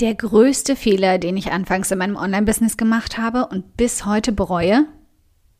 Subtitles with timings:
[0.00, 4.84] Der größte Fehler, den ich anfangs in meinem Online-Business gemacht habe und bis heute bereue,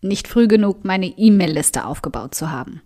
[0.00, 2.80] nicht früh genug meine E-Mail-Liste aufgebaut zu haben.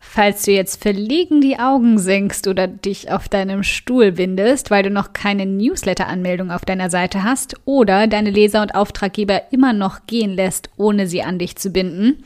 [0.00, 4.90] Falls du jetzt verlegen die Augen senkst oder dich auf deinem Stuhl windest, weil du
[4.90, 10.30] noch keine Newsletter-Anmeldung auf deiner Seite hast oder deine Leser und Auftraggeber immer noch gehen
[10.30, 12.24] lässt, ohne sie an dich zu binden,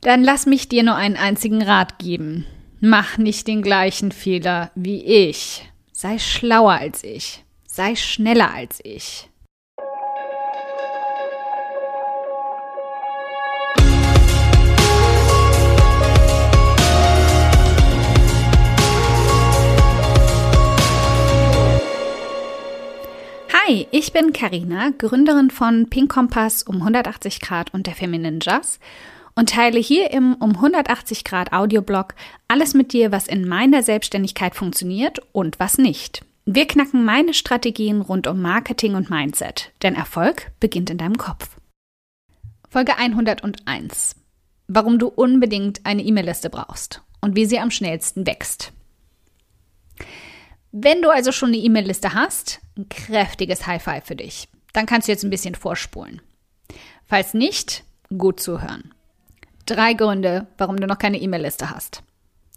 [0.00, 2.46] dann lass mich dir nur einen einzigen Rat geben.
[2.80, 5.68] Mach nicht den gleichen Fehler wie ich.
[5.98, 7.42] Sei schlauer als ich.
[7.66, 9.30] Sei schneller als ich.
[23.54, 28.80] Hi, ich bin Karina, Gründerin von Pink Kompass um 180 Grad und der Feminine Jazz
[29.36, 32.14] und teile hier im um 180 Grad Audioblog
[32.48, 36.24] alles mit dir, was in meiner Selbstständigkeit funktioniert und was nicht.
[36.46, 41.56] Wir knacken meine Strategien rund um Marketing und Mindset, denn Erfolg beginnt in deinem Kopf.
[42.68, 44.16] Folge 101.
[44.68, 48.72] Warum du unbedingt eine E-Mail-Liste brauchst und wie sie am schnellsten wächst.
[50.72, 54.48] Wenn du also schon eine E-Mail-Liste hast, ein kräftiges High Five für dich.
[54.72, 56.20] Dann kannst du jetzt ein bisschen vorspulen.
[57.06, 57.84] Falls nicht,
[58.16, 58.92] gut zuhören.
[59.66, 62.02] Drei Gründe, warum du noch keine E-Mail-Liste hast.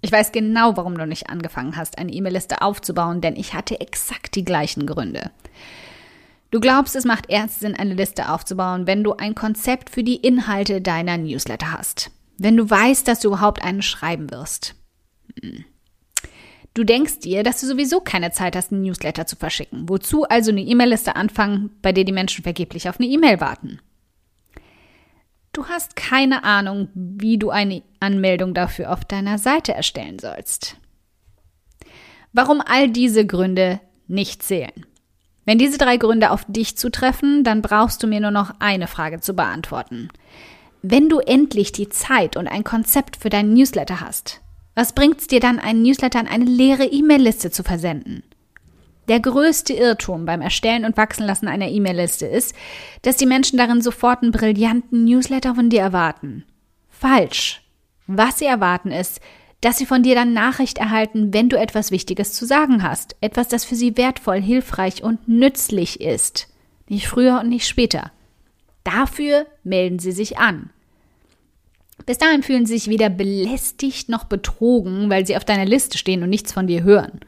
[0.02, 4.35] Ich weiß genau, warum du nicht angefangen hast, eine E-Mail-Liste aufzubauen, denn ich hatte exakt
[4.35, 5.31] die gleichen Gründe.
[6.52, 10.15] Du glaubst, es macht erst Sinn, eine Liste aufzubauen, wenn du ein Konzept für die
[10.17, 12.11] Inhalte deiner Newsletter hast.
[12.37, 14.75] Wenn du weißt, dass du überhaupt einen schreiben wirst.
[15.41, 15.65] Hm.
[16.75, 19.89] Du denkst dir, dass du sowieso keine Zeit hast, einen Newsletter zu verschicken.
[19.89, 23.80] Wozu also eine E-Mail-Liste anfangen, bei der die Menschen vergeblich auf eine E-Mail warten?
[25.53, 30.78] Du hast keine Ahnung, wie du eine Anmeldung dafür auf deiner Seite erstellen sollst.
[32.33, 34.86] Warum all diese Gründe nicht zählen?
[35.45, 39.20] Wenn diese drei Gründe auf dich zutreffen, dann brauchst du mir nur noch eine Frage
[39.20, 40.09] zu beantworten.
[40.83, 44.42] Wenn du endlich die Zeit und ein Konzept für deinen Newsletter hast,
[44.76, 48.23] was bringt's dir dann, einen Newsletter an eine leere E-Mail-Liste zu versenden?
[49.09, 52.55] Der größte Irrtum beim Erstellen und Wachsenlassen einer E-Mail-Liste ist,
[53.02, 56.45] dass die Menschen darin sofort einen brillanten Newsletter von dir erwarten.
[56.89, 57.64] Falsch.
[58.05, 59.20] Was sie erwarten ist,
[59.61, 63.15] dass sie von dir dann Nachricht erhalten, wenn du etwas Wichtiges zu sagen hast.
[63.20, 66.47] Etwas, das für sie wertvoll, hilfreich und nützlich ist.
[66.87, 68.11] Nicht früher und nicht später.
[68.83, 70.70] Dafür melden sie sich an.
[72.05, 76.21] Bis dahin fühlen sie sich weder belästigt noch betrogen, weil sie auf deiner Liste stehen
[76.21, 77.20] und nichts von dir hören.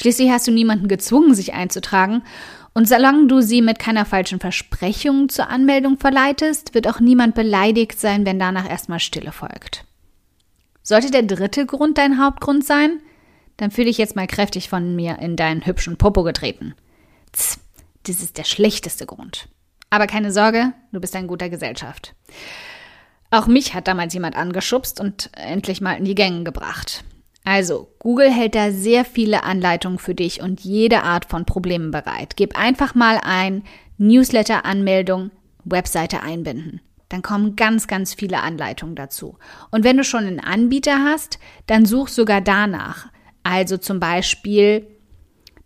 [0.00, 2.22] Schließlich hast du niemanden gezwungen, sich einzutragen.
[2.72, 7.98] Und solange du sie mit keiner falschen Versprechung zur Anmeldung verleitest, wird auch niemand beleidigt
[7.98, 9.84] sein, wenn danach erstmal Stille folgt.
[10.82, 13.00] Sollte der dritte Grund dein Hauptgrund sein,
[13.56, 16.74] dann fühle ich jetzt mal kräftig von mir in deinen hübschen Popo getreten.
[17.32, 17.58] Tz,
[18.04, 19.48] das ist der schlechteste Grund.
[19.90, 22.14] Aber keine Sorge, du bist ein guter Gesellschaft.
[23.30, 27.04] Auch mich hat damals jemand angeschubst und endlich mal in die Gänge gebracht.
[27.50, 32.36] Also, Google hält da sehr viele Anleitungen für dich und jede Art von Problemen bereit.
[32.36, 33.62] Gib einfach mal ein
[33.96, 35.30] Newsletter-Anmeldung,
[35.64, 36.82] Webseite einbinden.
[37.08, 39.38] Dann kommen ganz, ganz viele Anleitungen dazu.
[39.70, 43.06] Und wenn du schon einen Anbieter hast, dann such sogar danach.
[43.44, 44.86] Also zum Beispiel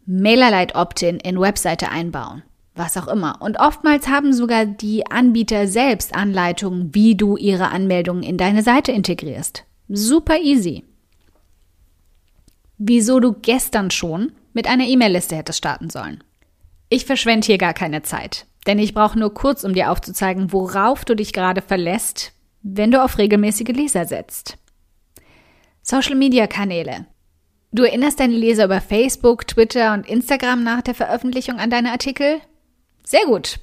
[0.06, 2.44] Mailerlite Opt-in in Webseite einbauen.
[2.76, 3.42] Was auch immer.
[3.42, 8.92] Und oftmals haben sogar die Anbieter selbst Anleitungen, wie du ihre Anmeldungen in deine Seite
[8.92, 9.64] integrierst.
[9.88, 10.84] Super easy
[12.84, 16.22] wieso du gestern schon mit einer E-Mail-Liste hättest starten sollen.
[16.88, 21.04] Ich verschwende hier gar keine Zeit, denn ich brauche nur kurz, um dir aufzuzeigen, worauf
[21.04, 22.32] du dich gerade verlässt,
[22.62, 24.58] wenn du auf regelmäßige Leser setzt.
[25.82, 27.06] Social-Media-Kanäle.
[27.70, 32.40] Du erinnerst deine Leser über Facebook, Twitter und Instagram nach der Veröffentlichung an deine Artikel?
[33.04, 33.58] Sehr gut.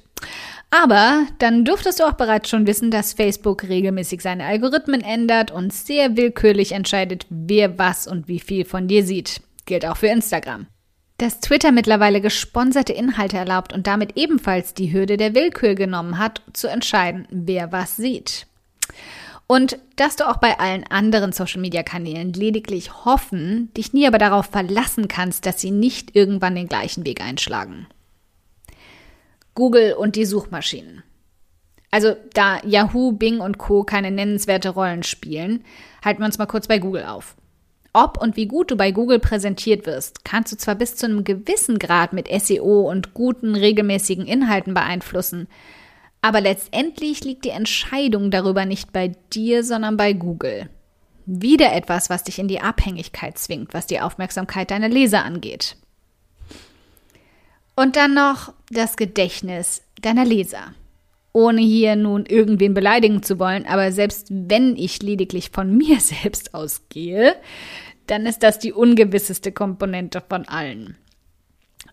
[0.70, 5.72] Aber dann dürftest du auch bereits schon wissen, dass Facebook regelmäßig seine Algorithmen ändert und
[5.72, 9.40] sehr willkürlich entscheidet, wer was und wie viel von dir sieht.
[9.66, 10.66] Gilt auch für Instagram.
[11.18, 16.40] Dass Twitter mittlerweile gesponserte Inhalte erlaubt und damit ebenfalls die Hürde der Willkür genommen hat,
[16.52, 18.46] zu entscheiden, wer was sieht.
[19.48, 25.08] Und dass du auch bei allen anderen Social-Media-Kanälen lediglich hoffen, dich nie aber darauf verlassen
[25.08, 27.88] kannst, dass sie nicht irgendwann den gleichen Weg einschlagen.
[29.60, 31.02] Google und die Suchmaschinen.
[31.90, 35.64] Also da Yahoo, Bing und Co keine nennenswerte Rollen spielen,
[36.02, 37.36] halten wir uns mal kurz bei Google auf.
[37.92, 41.24] Ob und wie gut du bei Google präsentiert wirst, kannst du zwar bis zu einem
[41.24, 45.46] gewissen Grad mit SEO und guten regelmäßigen Inhalten beeinflussen,
[46.22, 50.70] aber letztendlich liegt die Entscheidung darüber nicht bei dir, sondern bei Google.
[51.26, 55.76] Wieder etwas, was dich in die Abhängigkeit zwingt, was die Aufmerksamkeit deiner Leser angeht.
[57.76, 60.74] Und dann noch das Gedächtnis deiner Leser.
[61.32, 66.54] Ohne hier nun irgendwen beleidigen zu wollen, aber selbst wenn ich lediglich von mir selbst
[66.54, 67.36] ausgehe,
[68.06, 70.96] dann ist das die ungewisseste Komponente von allen.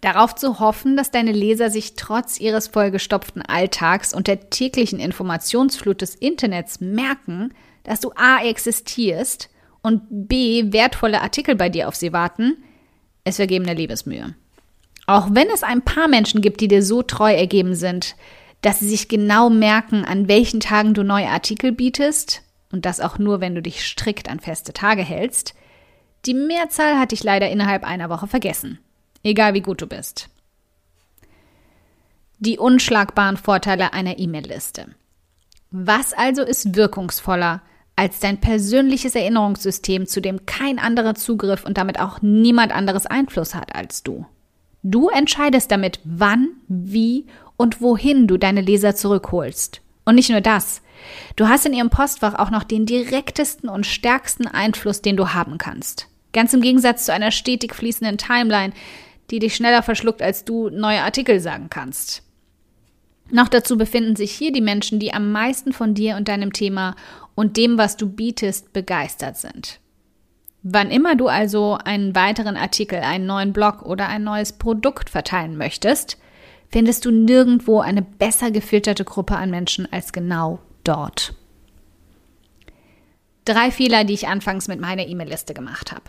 [0.02, 6.02] Darauf zu hoffen, dass deine Leser sich trotz ihres vollgestopften Alltags und der täglichen Informationsflut
[6.02, 7.54] des Internets merken,
[7.84, 9.50] dass du A existierst
[9.82, 12.58] und B wertvolle Artikel bei dir auf sie warten,
[13.24, 14.36] ist vergebene Liebesmühe.
[15.08, 18.16] Auch wenn es ein paar Menschen gibt, die dir so treu ergeben sind,
[18.62, 23.18] dass sie sich genau merken, an welchen Tagen du neue Artikel bietest, und das auch
[23.18, 25.54] nur, wenn du dich strikt an feste Tage hältst,
[26.26, 28.80] die Mehrzahl hat dich leider innerhalb einer Woche vergessen.
[29.24, 30.30] Egal wie gut du bist.
[32.40, 34.88] Die unschlagbaren Vorteile einer E-Mail-Liste.
[35.72, 37.62] Was also ist wirkungsvoller
[37.96, 43.56] als dein persönliches Erinnerungssystem, zu dem kein anderer Zugriff und damit auch niemand anderes Einfluss
[43.56, 44.26] hat als du?
[44.90, 47.26] Du entscheidest damit, wann, wie
[47.58, 49.82] und wohin du deine Leser zurückholst.
[50.06, 50.82] Und nicht nur das.
[51.36, 55.58] Du hast in ihrem Postfach auch noch den direktesten und stärksten Einfluss, den du haben
[55.58, 56.08] kannst.
[56.32, 58.72] Ganz im Gegensatz zu einer stetig fließenden Timeline,
[59.30, 62.24] die dich schneller verschluckt, als du neue Artikel sagen kannst.
[63.30, 66.96] Noch dazu befinden sich hier die Menschen, die am meisten von dir und deinem Thema
[67.36, 69.82] und dem, was du bietest, begeistert sind.
[70.70, 75.56] Wann immer du also einen weiteren Artikel, einen neuen Blog oder ein neues Produkt verteilen
[75.56, 76.18] möchtest,
[76.68, 81.36] findest du nirgendwo eine besser gefilterte Gruppe an Menschen als genau dort.
[83.46, 86.04] Drei Fehler, die ich anfangs mit meiner E-Mail-Liste gemacht habe.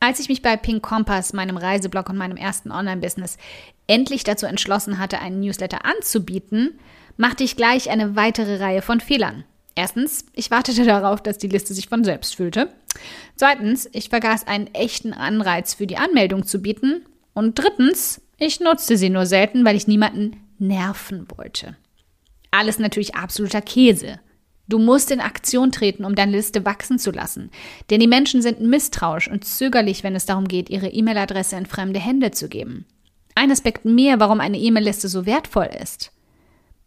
[0.00, 3.38] Als ich mich bei Pink Compass, meinem Reiseblog und meinem ersten Online-Business
[3.86, 6.80] endlich dazu entschlossen hatte, einen Newsletter anzubieten,
[7.16, 9.44] machte ich gleich eine weitere Reihe von Fehlern.
[9.74, 12.72] Erstens, ich wartete darauf, dass die Liste sich von selbst füllte.
[13.36, 17.04] Zweitens, ich vergaß einen echten Anreiz für die Anmeldung zu bieten.
[17.32, 21.76] Und drittens, ich nutzte sie nur selten, weil ich niemanden nerven wollte.
[22.52, 24.20] Alles natürlich absoluter Käse.
[24.68, 27.50] Du musst in Aktion treten, um deine Liste wachsen zu lassen.
[27.90, 32.00] Denn die Menschen sind misstrauisch und zögerlich, wenn es darum geht, ihre E-Mail-Adresse in fremde
[32.00, 32.86] Hände zu geben.
[33.34, 36.12] Ein Aspekt mehr, warum eine E-Mail-Liste so wertvoll ist.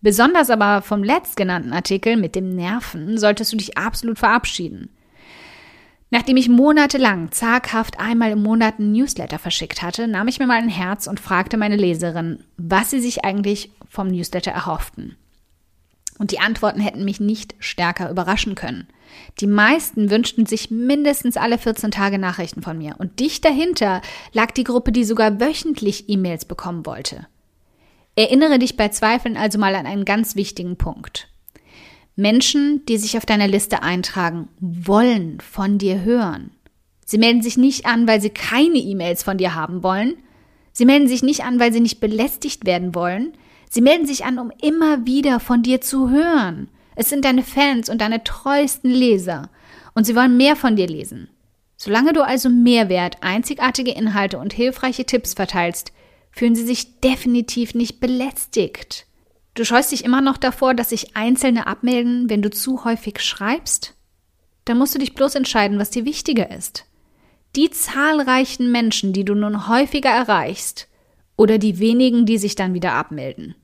[0.02, 4.90] Besonders aber vom letztgenannten Artikel mit dem Nerven solltest du dich absolut verabschieden.
[6.10, 10.62] Nachdem ich monatelang zaghaft einmal im Monat einen Newsletter verschickt hatte, nahm ich mir mal
[10.62, 15.18] ein Herz und fragte meine Leserin, was sie sich eigentlich vom Newsletter erhofften.
[16.18, 18.88] Und die Antworten hätten mich nicht stärker überraschen können.
[19.40, 22.96] Die meisten wünschten sich mindestens alle 14 Tage Nachrichten von mir.
[22.98, 24.02] Und dicht dahinter
[24.32, 27.28] lag die Gruppe, die sogar wöchentlich E-Mails bekommen wollte.
[28.18, 31.30] Erinnere dich bei Zweifeln also mal an einen ganz wichtigen Punkt.
[32.16, 36.50] Menschen, die sich auf deiner Liste eintragen, wollen von dir hören.
[37.06, 40.16] Sie melden sich nicht an, weil sie keine E-Mails von dir haben wollen.
[40.74, 43.34] Sie melden sich nicht an, weil sie nicht belästigt werden wollen.
[43.70, 46.70] Sie melden sich an, um immer wieder von dir zu hören.
[46.96, 49.52] Es sind deine Fans und deine treuesten Leser.
[49.94, 51.30] Und sie wollen mehr von dir lesen.
[51.76, 55.92] Solange du also Mehrwert, einzigartige Inhalte und hilfreiche Tipps verteilst,
[56.38, 59.08] fühlen sie sich definitiv nicht belästigt.
[59.56, 63.96] Du scheust dich immer noch davor, dass sich Einzelne abmelden, wenn du zu häufig schreibst?
[64.66, 66.86] Dann musst du dich bloß entscheiden, was dir wichtiger ist.
[67.56, 70.88] Die zahlreichen Menschen, die du nun häufiger erreichst,
[71.38, 73.56] oder die wenigen, die sich dann wieder abmelden.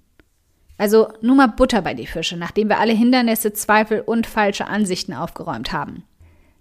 [0.78, 5.14] Also nur mal Butter bei die Fische, nachdem wir alle Hindernisse, Zweifel und falsche Ansichten
[5.14, 6.04] aufgeräumt haben.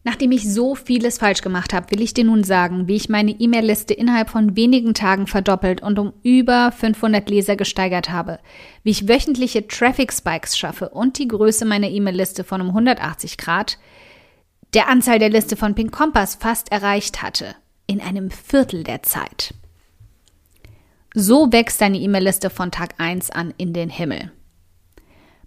[0.04, 3.30] Nachdem ich so vieles falsch gemacht habe, will ich dir nun sagen, wie ich meine
[3.30, 8.40] E-Mail-Liste innerhalb von wenigen Tagen verdoppelt und um über 500 Leser gesteigert habe,
[8.82, 13.78] wie ich wöchentliche Traffic Spikes schaffe und die Größe meiner E-Mail-Liste von um 180 Grad
[14.74, 17.54] der Anzahl der Liste von Pink Compass fast erreicht hatte,
[17.86, 19.54] in einem Viertel der Zeit.
[21.14, 24.32] So wächst deine E-Mail-Liste von Tag 1 an in den Himmel.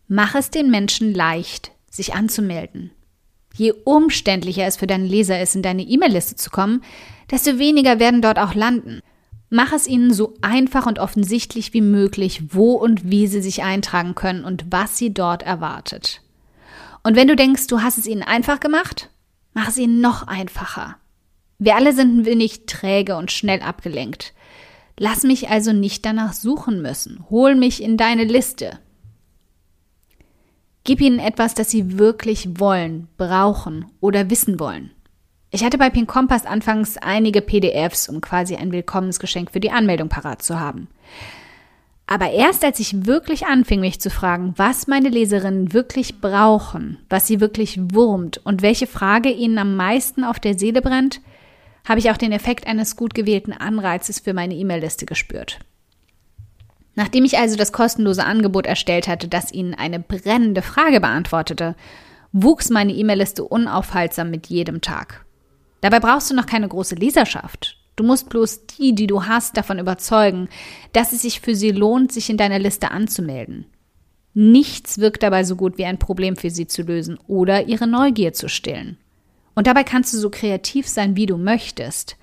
[0.08, 2.92] Mach es den Menschen leicht, sich anzumelden.
[3.56, 6.84] Je umständlicher es für deinen Leser ist, in deine E-Mail-Liste zu kommen,
[7.32, 9.00] desto weniger werden dort auch landen.
[9.50, 14.16] Mach es ihnen so einfach und offensichtlich wie möglich, wo und wie sie sich eintragen
[14.16, 16.22] können und was sie dort erwartet.
[17.04, 19.10] Und wenn du denkst, du hast es ihnen einfach gemacht,
[19.54, 20.98] mach es ihnen noch einfacher.
[21.58, 24.34] Wir alle sind ein wenig träge und schnell abgelenkt.
[24.98, 27.26] Lass mich also nicht danach suchen müssen.
[27.30, 28.80] Hol mich in deine Liste.
[30.86, 34.92] Gib ihnen etwas, das sie wirklich wollen, brauchen oder wissen wollen.
[35.50, 40.10] Ich hatte bei Pink Kompass anfangs einige PDFs, um quasi ein Willkommensgeschenk für die Anmeldung
[40.10, 40.88] parat zu haben.
[42.06, 47.26] Aber erst als ich wirklich anfing, mich zu fragen, was meine Leserinnen wirklich brauchen, was
[47.26, 51.20] sie wirklich wurmt und welche Frage ihnen am meisten auf der Seele brennt,
[51.88, 55.60] habe ich auch den Effekt eines gut gewählten Anreizes für meine E-Mail-Liste gespürt.
[56.96, 61.76] Nachdem ich also das kostenlose Angebot erstellt hatte, das Ihnen eine brennende Frage beantwortete,
[62.32, 65.26] wuchs meine E-Mail-Liste unaufhaltsam mit jedem Tag.
[65.82, 67.78] Dabei brauchst du noch keine große Leserschaft.
[67.96, 70.50] Du musst bloß die, die du hast, davon überzeugen,
[70.94, 73.66] dass es sich für sie lohnt, sich in deiner Liste anzumelden.
[74.34, 78.34] Nichts wirkt dabei so gut wie ein Problem für sie zu lösen oder ihre Neugier
[78.34, 78.98] zu stillen.
[79.54, 82.18] Und dabei kannst du so kreativ sein, wie du möchtest.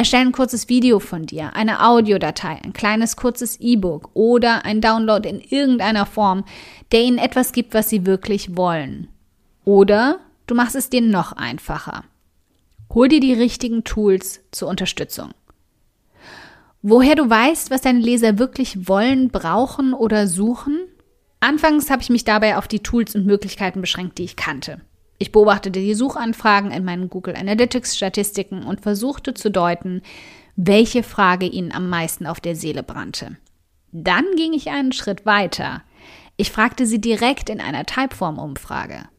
[0.00, 5.28] Erstell ein kurzes Video von dir, eine Audiodatei, ein kleines kurzes E-Book oder ein Download
[5.28, 6.46] in irgendeiner Form,
[6.90, 9.08] der ihnen etwas gibt, was sie wirklich wollen.
[9.66, 12.04] Oder du machst es dir noch einfacher.
[12.94, 15.32] Hol dir die richtigen Tools zur Unterstützung.
[16.80, 20.78] Woher du weißt, was deine Leser wirklich wollen, brauchen oder suchen?
[21.40, 24.80] Anfangs habe ich mich dabei auf die Tools und Möglichkeiten beschränkt, die ich kannte.
[25.22, 30.00] Ich beobachtete die Suchanfragen in meinen Google Analytics Statistiken und versuchte zu deuten,
[30.56, 33.36] welche Frage ihnen am meisten auf der Seele brannte.
[33.92, 35.82] Dann ging ich einen Schritt weiter.
[36.38, 39.10] Ich fragte sie direkt in einer Typeform-Umfrage.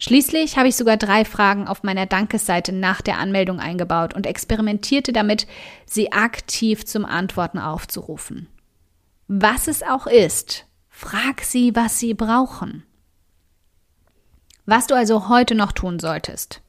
[0.00, 5.12] Schließlich habe ich sogar drei Fragen auf meiner Dankesseite nach der Anmeldung eingebaut und experimentierte
[5.12, 5.46] damit,
[5.86, 8.48] sie aktiv zum Antworten aufzurufen.
[9.28, 12.82] Was es auch ist, frag sie, was sie brauchen.
[14.68, 16.60] Was du also heute noch tun solltest.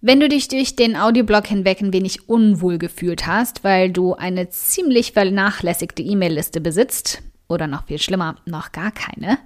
[0.00, 4.48] Wenn du dich durch den Audioblog hinweg ein wenig unwohl gefühlt hast, weil du eine
[4.48, 9.40] ziemlich vernachlässigte E-Mail-Liste besitzt, oder noch viel schlimmer, noch gar keine,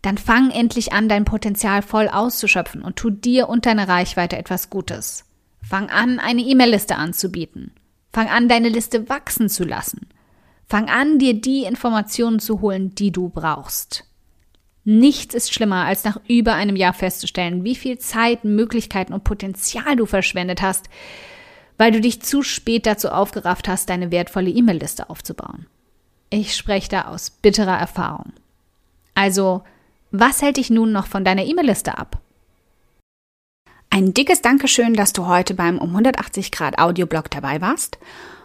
[0.00, 4.70] dann fang endlich an, dein Potenzial voll auszuschöpfen und tu dir und deiner Reichweite etwas
[4.70, 5.24] Gutes.
[5.60, 7.72] Fang an, eine E-Mail-Liste anzubieten.
[8.12, 10.06] Fang an, deine Liste wachsen zu lassen.
[10.68, 14.04] Fang an, dir die Informationen zu holen, die du brauchst.
[14.84, 19.96] Nichts ist schlimmer, als nach über einem Jahr festzustellen, wie viel Zeit, Möglichkeiten und Potenzial
[19.96, 20.90] du verschwendet hast,
[21.78, 25.66] weil du dich zu spät dazu aufgerafft hast, deine wertvolle E-Mail-Liste aufzubauen.
[26.28, 28.32] Ich spreche da aus bitterer Erfahrung.
[29.14, 29.62] Also
[30.10, 32.20] was hält dich nun noch von deiner E-Mail-Liste ab?
[33.90, 37.98] Ein dickes Dankeschön, dass du heute beim um 180 Grad Audioblog dabei warst.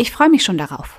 [0.00, 0.98] Ich freue mich schon darauf.